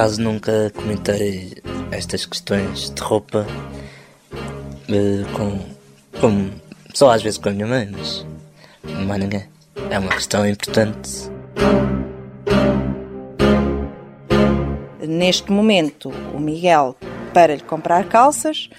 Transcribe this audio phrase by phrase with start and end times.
[0.00, 1.58] acaso nunca comentei
[1.90, 3.46] estas questões de roupa
[4.88, 5.58] eh, com,
[6.18, 6.50] com.
[6.94, 8.24] Só às vezes com a minha mãe, mas
[8.82, 9.44] há ninguém.
[9.90, 11.30] É uma questão importante.
[15.06, 16.96] Neste momento, o Miguel,
[17.34, 18.70] para lhe comprar calças,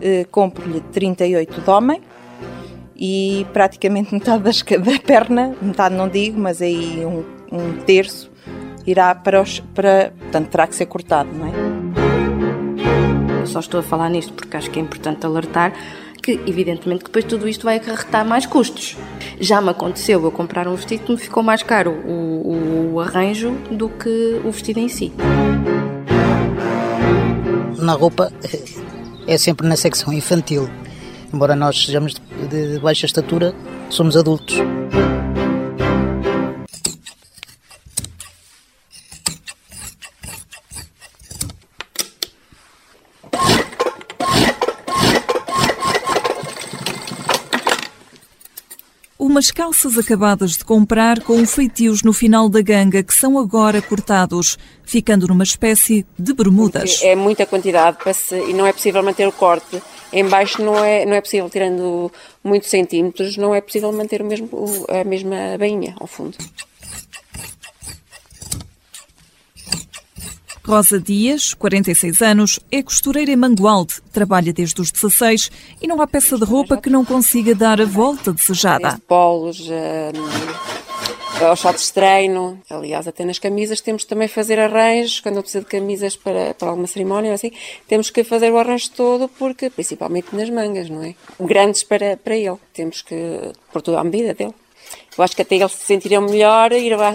[0.00, 2.00] eh, compro-lhe 38 de homem
[2.96, 8.29] e praticamente metade das, da perna, metade não digo, mas aí um, um terço
[8.90, 9.60] irá para os.
[9.74, 11.50] Para, portanto, terá que ser cortado, não é?
[13.40, 15.72] Eu só estou a falar nisto porque acho que é importante alertar
[16.22, 18.96] que, evidentemente, depois tudo isto vai acarretar mais custos.
[19.40, 23.52] Já me aconteceu eu comprar um vestido que me ficou mais caro o, o arranjo
[23.70, 25.12] do que o vestido em si.
[27.78, 28.30] Na roupa
[29.26, 30.68] é sempre na secção infantil.
[31.32, 32.14] Embora nós sejamos
[32.50, 33.54] de, de baixa estatura,
[33.88, 34.56] somos adultos.
[49.20, 54.58] Umas calças acabadas de comprar com feitios no final da ganga que são agora cortados,
[54.82, 57.02] ficando numa espécie de bermudas.
[57.02, 59.80] É muita quantidade se, e não é possível manter o corte.
[60.10, 62.10] Em baixo não é, não é possível, tirando
[62.42, 64.48] muitos centímetros, não é possível manter o mesmo,
[64.88, 66.38] a mesma bainha ao fundo.
[70.70, 75.50] Rosa Dias, 46 anos, é costureira em Mangualde, trabalha desde os 16
[75.82, 78.96] e não há peça de roupa que não consiga dar a volta desejada.
[79.08, 85.38] Polos, um, aos shorts de treino, aliás, até nas camisas temos também fazer arranjos, quando
[85.38, 87.50] eu preciso de camisas para, para alguma cerimónia assim,
[87.88, 91.16] temos que fazer o arranjo todo, porque, principalmente nas mangas, não é?
[91.40, 93.16] Grandes para, para ele, temos que
[93.72, 94.54] pôr tudo à medida dele.
[95.18, 96.70] Eu acho que até eles se sentiriam melhor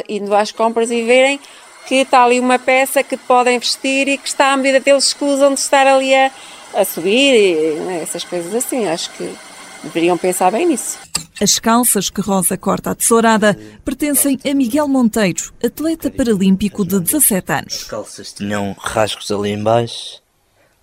[0.10, 1.40] indo às compras e verem
[1.88, 5.54] que está ali uma peça que podem vestir e que está à medida deles escusam
[5.54, 6.32] de estar ali a,
[6.74, 8.88] a subir e né, essas coisas assim.
[8.88, 9.36] Acho que
[9.84, 10.98] deveriam pensar bem nisso.
[11.42, 17.52] As calças que Rosa corta à tesourada pertencem a Miguel Monteiro, atleta paralímpico de 17
[17.52, 17.74] anos.
[17.74, 20.22] As calças tinham rasgos ali embaixo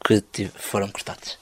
[0.04, 1.38] que foram cortados.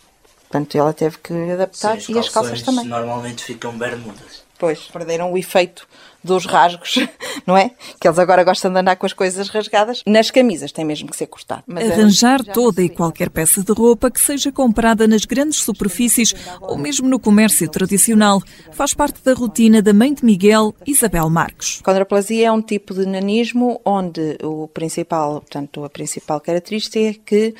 [0.49, 2.85] Portanto, ela teve que adaptar Sim, e as calças também.
[2.85, 4.43] normalmente ficam bermudas.
[4.61, 5.89] Pois, perderam o efeito
[6.23, 6.99] dos rasgos,
[7.47, 7.71] não é?
[7.99, 10.03] Que eles agora gostam de andar com as coisas rasgadas.
[10.07, 11.63] Nas camisas tem mesmo que ser cortado.
[11.67, 16.77] Mas Arranjar toda e qualquer peça de roupa que seja comprada nas grandes superfícies ou
[16.77, 21.81] mesmo no comércio tradicional faz parte da rotina da mãe de Miguel, Isabel Marques.
[21.83, 27.55] Condroplasia é um tipo de nanismo onde o principal, portanto, a principal característica é que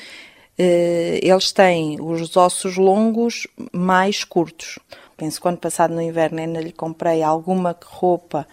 [0.55, 4.77] eh, eles têm os ossos longos mais curtos
[5.21, 8.47] penso que ano passado no inverno ainda lhe comprei alguma roupa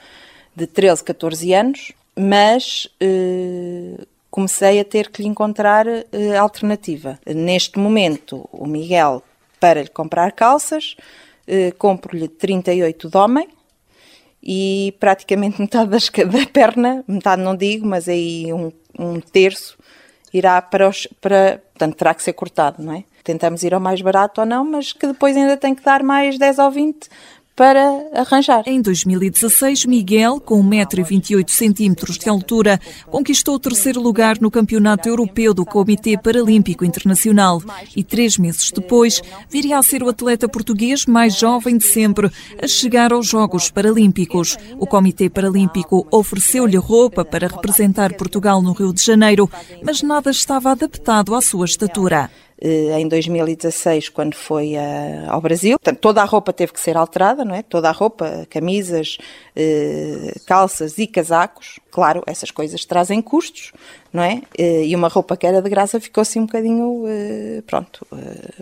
[0.55, 7.19] de 13, 14 anos, mas eh, comecei a ter que lhe encontrar eh, alternativa.
[7.25, 9.23] Neste momento, o Miguel,
[9.59, 10.95] para lhe comprar calças,
[11.47, 13.49] eh, compro-lhe 38 de homem
[14.43, 19.79] e praticamente metade das, da perna, metade não digo, mas aí um, um terço
[20.35, 21.07] irá para os.
[21.19, 23.05] Para, portanto, terá que ser cortado, não é?
[23.29, 26.39] Tentamos ir ao mais barato ou não, mas que depois ainda tem que dar mais
[26.39, 27.11] 10 ou 20
[27.55, 28.63] para arranjar.
[28.67, 32.81] Em 2016, Miguel, com 1,28m de altura,
[33.11, 37.61] conquistou o terceiro lugar no Campeonato Europeu do Comitê Paralímpico Internacional
[37.97, 42.31] e três meses depois viria a ser o atleta português mais jovem de sempre
[42.63, 44.57] a chegar aos Jogos Paralímpicos.
[44.79, 49.51] O Comitê Paralímpico ofereceu-lhe roupa para representar Portugal no Rio de Janeiro,
[49.85, 52.31] mas nada estava adaptado à sua estatura.
[52.61, 55.79] Eh, em 2016, quando foi a, ao Brasil.
[55.79, 57.63] Portanto, toda a roupa teve que ser alterada, não é?
[57.63, 59.17] Toda a roupa, camisas,
[59.55, 61.79] eh, calças e casacos.
[61.91, 63.73] Claro, essas coisas trazem custos,
[64.13, 64.43] não é?
[64.59, 67.05] Eh, e uma roupa que era de graça ficou assim um bocadinho,
[67.67, 68.07] pronto,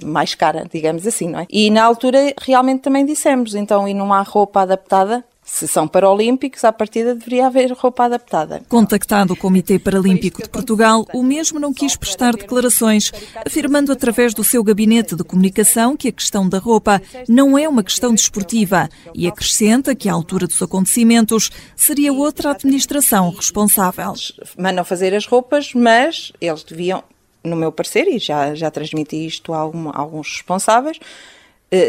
[0.05, 1.47] mais cara, digamos assim, não é?
[1.51, 6.65] E na altura realmente também dissemos, então, e não há roupa adaptada se são paralímpicos,
[6.65, 8.63] à partida deveria haver roupa adaptada.
[8.69, 13.13] Contactado o Comitê Paralímpico de Portugal, o mesmo não quis prestar declarações,
[13.47, 17.85] afirmando através do seu gabinete de comunicação que a questão da roupa não é uma
[17.85, 24.15] questão desportiva e acrescenta que, à altura dos acontecimentos, seria outra administração responsável.
[24.59, 27.05] Mandam fazer as roupas, mas eles deviam,
[27.45, 30.99] no meu parecer, e já, já transmiti isto a, algum, a alguns responsáveis,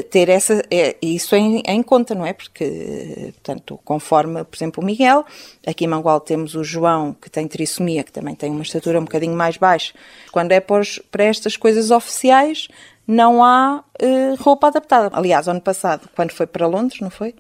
[0.09, 2.33] ter essa, é, isso em, em, conta, não é?
[2.33, 5.23] Porque, portanto, conforme, por exemplo, o Miguel,
[5.65, 9.03] aqui em Mangual temos o João, que tem trissomia, que também tem uma estatura um
[9.03, 9.93] bocadinho mais baixa.
[10.31, 10.81] Quando é para,
[11.11, 12.67] para estas coisas oficiais,
[13.07, 15.15] não há uh, roupa adaptada.
[15.15, 17.35] Aliás, ano passado, quando foi para Londres, não foi?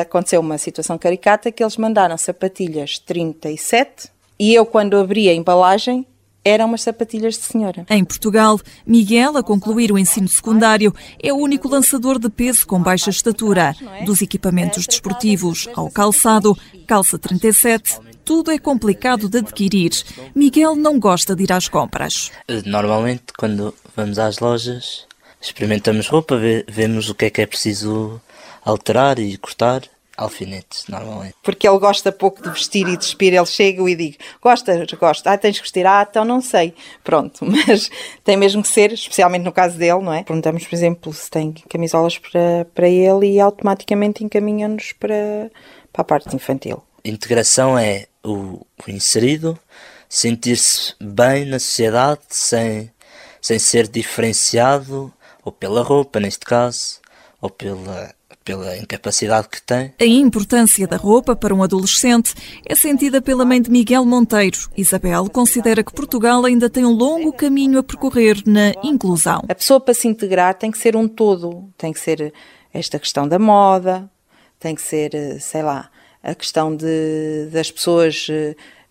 [0.00, 4.08] Aconteceu uma situação caricata que eles mandaram sapatilhas 37
[4.38, 6.06] e eu, quando abri a embalagem,
[6.44, 7.84] eram umas sapatilhas de senhora.
[7.88, 12.82] Em Portugal, Miguel, a concluir o ensino secundário, é o único lançador de peso com
[12.82, 13.74] baixa estatura.
[14.04, 16.56] Dos equipamentos desportivos ao calçado,
[16.86, 19.90] calça 37, tudo é complicado de adquirir.
[20.34, 22.30] Miguel não gosta de ir às compras.
[22.48, 25.06] Eh, normalmente, quando vamos às lojas,
[25.40, 26.38] experimentamos roupa,
[26.68, 28.20] vemos o que é que é preciso
[28.64, 29.82] alterar e cortar
[30.20, 31.34] alfinetes, normalmente.
[31.42, 35.32] Porque ele gosta pouco de vestir e de despir, ele chega e digo, gostas, gosta,
[35.32, 37.90] ah, tens que vestir, ah, então não sei, pronto, mas
[38.22, 40.22] tem mesmo que ser, especialmente no caso dele, não é?
[40.22, 45.50] Perguntamos, por exemplo, se tem camisolas para, para ele e automaticamente encaminha-nos para,
[45.90, 46.82] para a parte infantil.
[47.02, 49.58] Integração é o, o inserido,
[50.06, 52.92] sentir-se bem na sociedade sem,
[53.40, 55.10] sem ser diferenciado,
[55.42, 57.00] ou pela roupa, neste caso,
[57.40, 58.14] ou pela
[58.50, 59.92] pela incapacidade que tem.
[60.00, 62.34] A importância da roupa para um adolescente
[62.66, 64.58] é sentida pela mãe de Miguel Monteiro.
[64.76, 69.44] Isabel considera que Portugal ainda tem um longo caminho a percorrer na inclusão.
[69.48, 72.32] A pessoa para se integrar tem que ser um todo, tem que ser
[72.74, 74.10] esta questão da moda,
[74.58, 75.88] tem que ser, sei lá,
[76.20, 78.26] a questão de, das pessoas,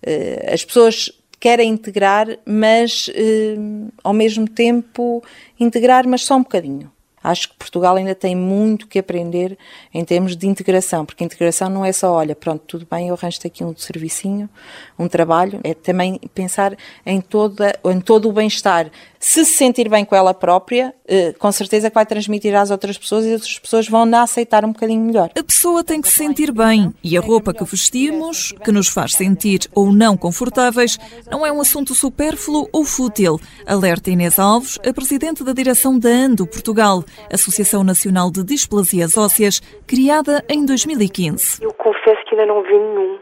[0.03, 3.56] eh, as pessoas querem integrar, mas eh,
[4.03, 5.21] ao mesmo tempo
[5.59, 6.89] integrar, mas só um bocadinho.
[7.24, 9.57] Acho que Portugal ainda tem muito que aprender
[9.94, 13.39] em termos de integração, porque integração não é só, olha, pronto, tudo bem, eu arranjo
[13.45, 14.50] aqui um servicinho,
[14.98, 18.89] um trabalho, é também pensar em, toda, em todo o bem-estar.
[19.19, 22.98] Se se sentir bem com ela própria, eh, com certeza que vai transmitir às outras
[22.98, 25.30] pessoas e as outras pessoas vão na aceitar um bocadinho melhor.
[25.38, 29.13] A pessoa tem que se sentir bem e a roupa que vestimos, que nos faz
[29.13, 30.98] sentir ou não confortáveis,
[31.30, 36.10] não é um assunto supérfluo ou fútil, alerta Inês Alves, a presidente da direção da
[36.10, 37.04] ANDO Portugal.
[37.31, 41.63] Associação Nacional de Displasias Ósseas, criada em 2015.
[41.63, 43.19] Eu confesso que ainda não vi nenhum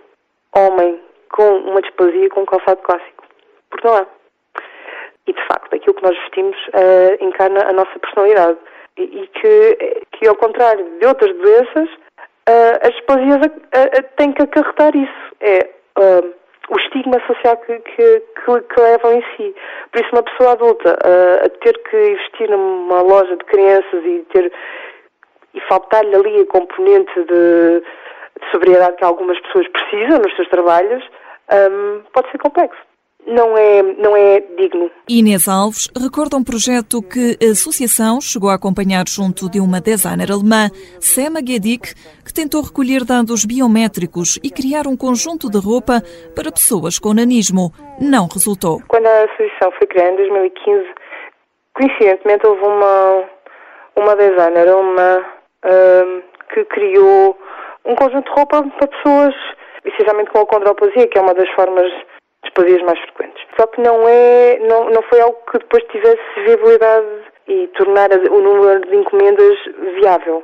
[0.55, 0.99] homem
[1.29, 3.23] com uma displasia com calçado clássico.
[3.69, 4.07] Porque não há.
[5.27, 8.57] E, de facto, aquilo que nós vestimos uh, encarna a nossa personalidade.
[8.97, 11.89] E, e que, que, ao contrário de outras doenças,
[12.49, 15.35] uh, as displasias uh, têm que acarretar isso.
[15.41, 15.69] É
[16.69, 19.55] o estigma social que, que, que, que, levam em si.
[19.91, 24.25] Por isso, uma pessoa adulta uh, a ter que investir numa loja de crianças e
[24.33, 24.51] ter
[25.53, 31.03] e faltar-lhe ali a componente de, de, sobriedade que algumas pessoas precisam nos seus trabalhos,
[31.51, 32.87] um, pode ser complexo
[33.27, 34.89] não é, não é digno.
[35.07, 40.31] Inês Alves recorda um projeto que a associação chegou a acompanhar junto de uma designer
[40.31, 40.69] alemã,
[40.99, 41.93] Sema Gedik,
[42.25, 46.01] que tentou recolher dados biométricos e criar um conjunto de roupa
[46.33, 47.71] para pessoas com nanismo.
[47.99, 48.81] Não resultou.
[48.87, 50.87] Quando a associação foi criada em 2015,
[51.75, 53.23] coincidentemente houve uma,
[53.97, 55.25] uma designer alemã
[55.65, 56.21] um,
[56.53, 57.37] que criou
[57.85, 59.35] um conjunto de roupa para pessoas,
[59.83, 61.91] essencialmente com a condroplasia, que é uma das formas
[62.65, 63.43] dias mais frequentes.
[63.59, 67.07] Só que não, é, não, não foi algo que depois tivesse viabilidade
[67.47, 69.57] e tornar o número de encomendas
[69.99, 70.43] viável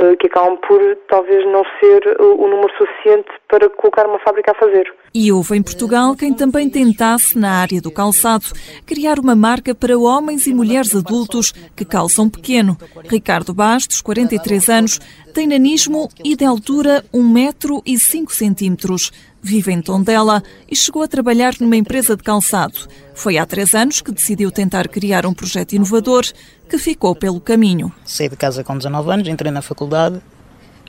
[0.00, 4.54] eh, que acabam por talvez não ser o número suficiente para colocar uma fábrica a
[4.54, 4.92] fazer.
[5.14, 8.46] E houve em Portugal quem também tentasse, na área do calçado,
[8.84, 12.76] criar uma marca para homens e mulheres adultos que calçam pequeno.
[13.08, 14.98] Ricardo Bastos, 43 anos,
[15.32, 19.12] tem nanismo e de altura 1 metro e 5 centímetros
[19.44, 22.88] vive em Tondela e chegou a trabalhar numa empresa de calçado.
[23.14, 26.24] Foi há três anos que decidiu tentar criar um projeto inovador
[26.66, 27.92] que ficou pelo caminho.
[28.06, 30.18] Saí de casa com 19 anos, entrei na faculdade,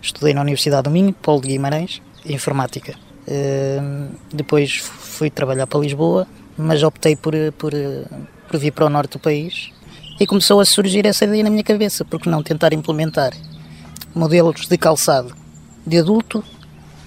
[0.01, 2.95] estudei na Universidade do Minho, Paulo de Guimarães, Informática.
[3.27, 6.25] Uh, depois fui trabalhar para Lisboa,
[6.57, 7.73] mas optei por, por,
[8.47, 9.71] por vir para o norte do país
[10.17, 13.33] e começou a surgir essa ideia na minha cabeça, porque não tentar implementar
[14.15, 15.35] modelos de calçado
[15.85, 16.41] de adulto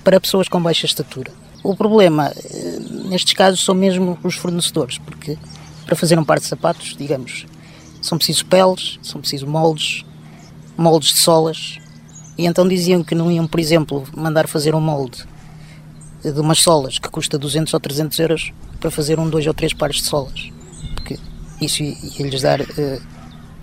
[0.09, 1.31] para pessoas com baixa estatura.
[1.63, 2.79] O problema, eh,
[3.11, 5.37] nestes casos, são mesmo os fornecedores, porque
[5.85, 7.45] para fazer um par de sapatos, digamos,
[8.01, 10.07] são precisos peles, são precisos moldes,
[10.79, 11.77] moldes de solas,
[12.39, 15.27] e então diziam que não iam, por exemplo, mandar fazer um molde
[16.25, 19.75] de umas solas que custa 200 ou 300 euros para fazer um, dois ou três
[19.75, 20.49] pares de solas,
[20.95, 21.19] porque
[21.61, 23.03] isso ia-lhes dar uh,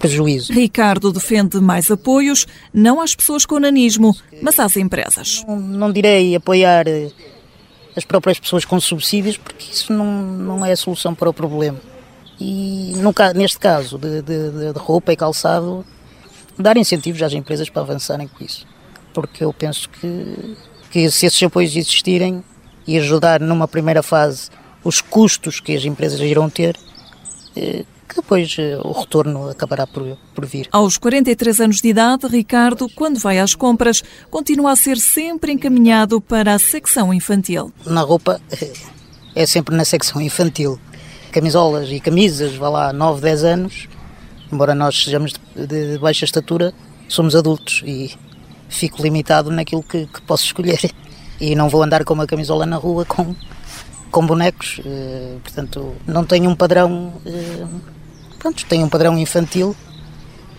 [0.08, 0.54] prejuízo.
[0.54, 5.44] Ricardo defende mais apoios, não às pessoas com nanismo, mas às empresas.
[5.48, 7.12] Não, não direi apoiar eh,
[7.96, 11.80] as próprias pessoas com subsídios, porque isso não, não é a solução para o problema.
[12.40, 15.86] E no, neste caso de, de, de roupa e calçado,
[16.58, 18.68] dar incentivos às empresas para avançarem com isso.
[19.14, 20.58] Porque eu penso que,
[20.92, 22.44] que se esses apoios existirem
[22.86, 24.50] e ajudar numa primeira fase
[24.84, 26.78] os custos que as empresas irão ter,
[27.56, 30.68] que depois eh, o retorno acabará por, por vir.
[30.72, 36.22] Aos 43 anos de idade, Ricardo, quando vai às compras, continua a ser sempre encaminhado
[36.22, 37.74] para a secção infantil.
[37.86, 38.40] Na roupa,
[39.34, 40.80] é sempre na secção infantil
[41.36, 43.90] camisolas e camisas, vá lá, 9, 10 anos,
[44.50, 46.74] embora nós sejamos de, de baixa estatura,
[47.10, 48.16] somos adultos e
[48.70, 50.80] fico limitado naquilo que, que, posso escolher.
[51.38, 53.36] E não vou andar com uma camisola na rua com,
[54.16, 57.14] com bonecos, uh, portanto, não tenho um padrão.
[57.26, 57.82] Uh,
[58.40, 59.76] pronto, tenho um padrão infantil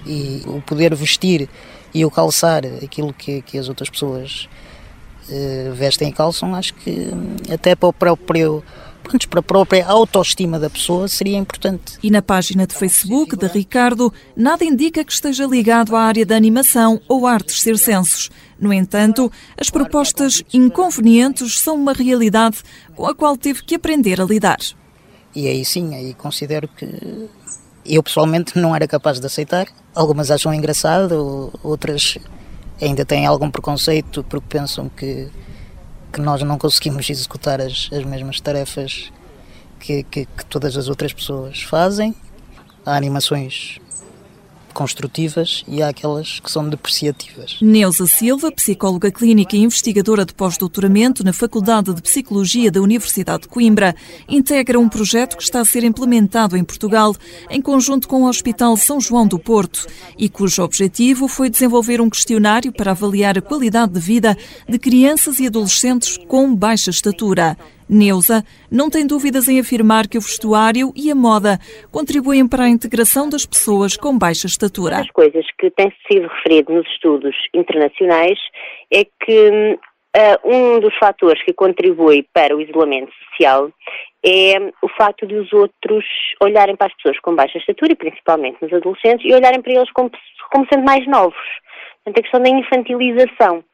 [0.05, 1.49] e o poder vestir
[1.95, 4.47] e o calçar aquilo que, que as outras pessoas
[5.31, 7.09] uh, vestem e calçam, acho que
[7.51, 8.63] até para o próprio
[9.07, 11.99] pronto, para a própria autoestima da pessoa seria importante.
[12.03, 16.37] E na página de Facebook de Ricardo, nada indica que esteja ligado à área da
[16.37, 18.31] animação ou artes circenses.
[18.59, 22.59] No entanto, as propostas inconvenientes são uma realidade
[22.95, 24.59] com a qual teve que aprender a lidar.
[25.35, 27.29] E aí sim, aí considero que
[27.85, 29.67] eu pessoalmente não era capaz de aceitar.
[29.95, 32.19] Algumas acham engraçado, outras
[32.81, 35.29] ainda têm algum preconceito porque pensam que
[36.17, 39.13] que nós não conseguimos executar as, as mesmas tarefas
[39.79, 42.15] que, que, que todas as outras pessoas fazem.
[42.87, 43.79] Há animações
[44.77, 47.57] construtivas e há aquelas que são depreciativas.
[47.63, 53.49] Neuza Silva, psicóloga clínica e investigadora de pós-doutoramento na Faculdade de Psicologia da Universidade de
[53.49, 53.97] Coimbra,
[54.29, 57.17] integra um projeto que está a ser implementado em Portugal
[57.49, 59.87] em conjunto com o Hospital São João do Porto
[60.19, 64.37] e cujo objetivo foi desenvolver um questionário para avaliar a qualidade de vida
[64.69, 67.57] de crianças e adolescentes com baixa estatura.
[67.89, 71.59] Neuza não tem dúvidas em afirmar que o vestuário e a moda
[71.91, 74.99] contribuem para a integração das pessoas com baixa estatura.
[74.99, 78.39] As coisas que têm sido referido nos estudos internacionais
[78.93, 79.79] é que
[80.17, 83.71] uh, um dos fatores que contribui para o isolamento social
[84.25, 86.05] é o facto de os outros
[86.43, 89.91] olharem para as pessoas com baixa estatura, e principalmente nos adolescentes, e olharem para eles
[89.93, 90.11] como,
[90.51, 91.37] como sendo mais novos.
[92.03, 93.65] Portanto, a questão da infantilização.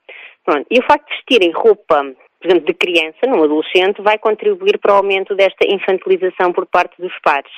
[0.44, 0.66] Pronto.
[0.70, 2.04] E o facto de vestirem roupa
[2.42, 7.00] por exemplo, de criança, num adolescente, vai contribuir para o aumento desta infantilização por parte
[7.00, 7.52] dos pares.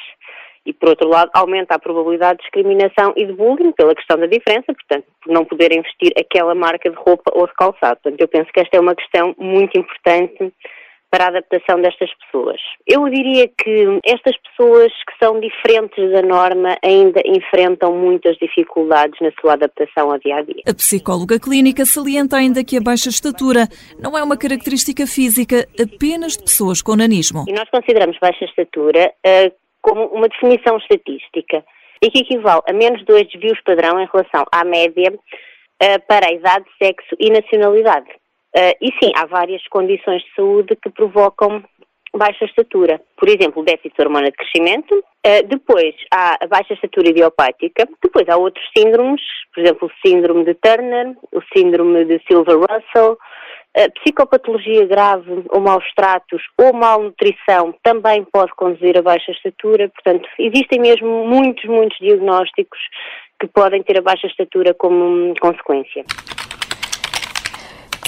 [0.67, 4.27] E, por outro lado, aumenta a probabilidade de discriminação e de bullying pela questão da
[4.27, 7.99] diferença, portanto, por não poderem vestir aquela marca de roupa ou de calçado.
[8.03, 10.53] Portanto, eu penso que esta é uma questão muito importante
[11.15, 12.61] para a adaptação destas pessoas.
[12.85, 19.31] Eu diria que estas pessoas que são diferentes da norma ainda enfrentam muitas dificuldades na
[19.41, 20.63] sua adaptação ao dia a dia.
[20.69, 26.37] A psicóloga clínica salienta ainda que a baixa estatura não é uma característica física apenas
[26.37, 27.45] de pessoas com nanismo.
[27.47, 31.65] E nós consideramos baixa estatura uh, como uma definição estatística
[32.03, 36.33] e que equivale a menos dois desvios padrão em relação à média uh, para a
[36.33, 38.11] idade, sexo e nacionalidade.
[38.57, 41.65] Uh, e sim, há várias condições de saúde que provocam
[42.17, 43.01] baixa estatura.
[43.17, 44.95] Por exemplo, o déficit de hormona de crescimento.
[44.95, 47.89] Uh, depois há a baixa estatura idiopática.
[48.01, 49.21] Depois há outros síndromes,
[49.53, 53.19] por exemplo, o síndrome de Turner, o síndrome de Silver-Russell.
[53.77, 59.89] Uh, psicopatologia grave ou maus tratos ou malnutrição também pode conduzir a baixa estatura.
[59.89, 62.79] Portanto, existem mesmo muitos, muitos diagnósticos
[63.41, 66.05] que podem ter a baixa estatura como consequência.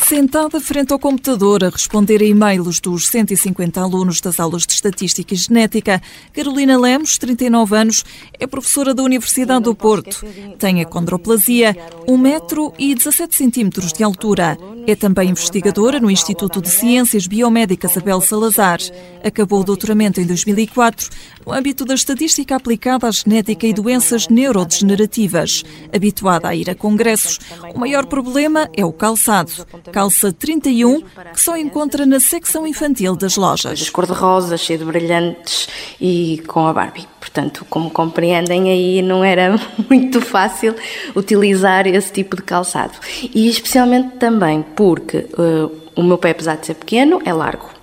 [0.08, 5.34] Sentada frente ao computador a responder a e-mails dos 150 alunos das aulas de Estatística
[5.34, 6.00] e Genética,
[6.32, 8.04] Carolina Lemos, 39 anos,
[8.38, 10.24] é professora da Universidade do Porto.
[10.60, 14.56] Tem acondroplasia, 1 metro e 17 centímetros de altura.
[14.86, 18.78] É também investigadora no Instituto de Ciências Biomédicas Abel Salazar.
[19.24, 21.10] Acabou o doutoramento em 2004
[21.44, 25.64] no âmbito da estatística aplicada à genética e doenças neurodegenerativas.
[25.92, 27.40] Habituada a ir a congressos,
[27.74, 31.00] o maior problema é o calçado calça 31,
[31.32, 33.88] que só encontra na secção infantil das lojas.
[33.88, 37.08] Cor-de-rosa, cheio de brilhantes e com a Barbie.
[37.18, 40.74] Portanto, como compreendem, aí não era muito fácil
[41.14, 42.92] utilizar esse tipo de calçado.
[43.34, 47.75] E especialmente também porque uh, o meu pé, apesar de ser pequeno, é largo.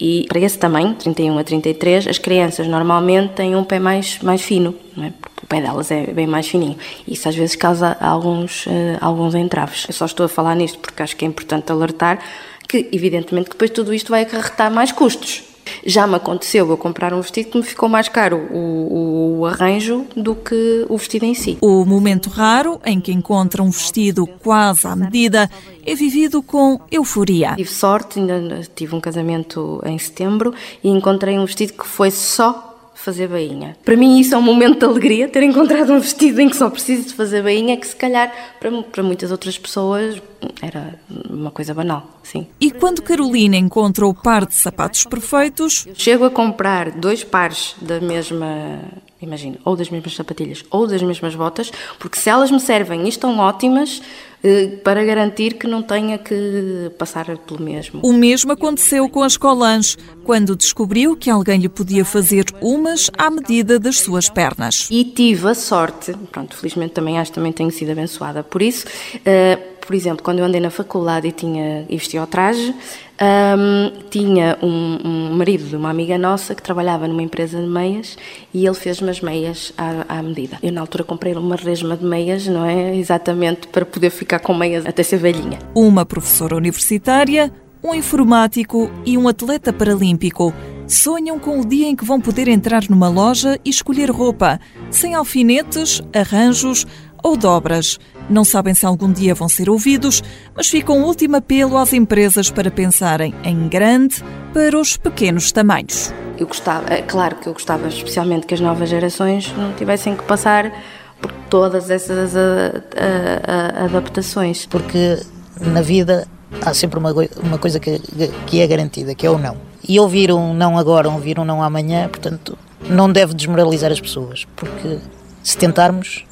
[0.00, 4.40] E para esse tamanho, 31 a 33, as crianças normalmente têm um pé mais, mais
[4.42, 5.12] fino, é?
[5.42, 6.76] o pé delas é bem mais fininho.
[7.06, 9.86] Isso às vezes causa alguns, uh, alguns entraves.
[9.88, 12.20] Eu só estou a falar nisto porque acho que é importante alertar
[12.68, 15.47] que, evidentemente, depois tudo isto vai acarretar mais custos.
[15.88, 20.04] Já me aconteceu eu comprar um vestido que me ficou mais caro o, o, arranjo
[20.14, 21.56] do que o vestido em si.
[21.62, 25.50] O momento raro em que encontra um vestido quase à medida
[25.86, 27.54] é vivido com euforia.
[27.56, 30.52] Tive sorte, ainda tive um casamento em setembro
[30.84, 32.67] e encontrei um vestido que foi só
[32.98, 33.76] fazer bainha.
[33.84, 36.68] Para mim isso é um momento de alegria, ter encontrado um vestido em que só
[36.68, 40.20] preciso de fazer bainha, que se calhar para, para muitas outras pessoas
[40.60, 40.94] era
[41.28, 42.46] uma coisa banal, sim.
[42.60, 45.86] E quando Carolina encontra o par de sapatos perfeitos...
[45.94, 48.80] Chego a comprar dois pares da mesma
[49.20, 53.08] imagina, ou das mesmas sapatilhas ou das mesmas botas, porque se elas me servem e
[53.08, 54.00] estão ótimas,
[54.42, 58.00] eh, para garantir que não tenha que passar pelo mesmo.
[58.04, 63.30] O mesmo aconteceu com as colãs, quando descobriu que alguém lhe podia fazer umas à
[63.30, 64.86] medida das suas pernas.
[64.92, 68.86] E tive a sorte, pronto, felizmente também acho que também tenho sido abençoada por isso.
[69.16, 72.72] Uh, por exemplo, quando eu andei na faculdade e tinha e vestia o traje,
[73.20, 78.16] um, tinha um, um, marido de uma amiga nossa que trabalhava numa empresa de meias
[78.54, 80.58] e ele fez-me as meias à, à, medida.
[80.62, 82.96] Eu, na altura, comprei uma resma de meias, não é?
[82.96, 85.58] Exatamente para poder ficar com meias até ser velhinha.
[85.74, 90.52] Uma professora universitária, um informático e um atleta paralímpico
[90.86, 94.58] sonham com o dia em que vão poder entrar numa loja e escolher roupa,
[94.90, 96.86] sem alfinetes, arranjos
[97.22, 97.98] ou dobras.
[98.28, 100.22] Não sabem se algum dia vão ser ouvidos,
[100.54, 104.22] mas fica um último apelo às empresas para pensarem em grande
[104.52, 106.12] para os pequenos tamanhos.
[106.38, 110.22] Eu gostava, é claro que eu gostava especialmente que as novas gerações não tivessem que
[110.24, 110.72] passar
[111.20, 114.66] por todas essas a, a, a, adaptações.
[114.66, 115.20] Porque
[115.60, 116.28] na vida
[116.62, 117.98] há sempre uma, uma coisa que,
[118.46, 119.56] que é garantida, que é o não.
[119.86, 122.58] E ouvir um não agora, ouvir um não amanhã, portanto,
[122.88, 124.98] não deve desmoralizar as pessoas, porque
[125.42, 126.24] se tentarmos,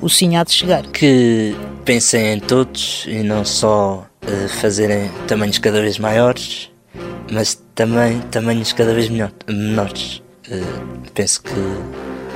[0.00, 0.86] o sim há de chegar.
[0.88, 1.54] Que
[1.84, 6.70] pensem em todos e não só uh, fazerem tamanhos cada vez maiores,
[7.30, 10.22] mas também tamanhos cada vez menor, menores.
[10.48, 11.54] Uh, penso que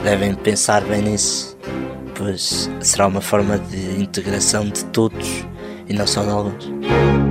[0.02, 1.56] devem pensar bem nisso,
[2.14, 5.44] pois será uma forma de integração de todos
[5.88, 7.25] e não só de alguns.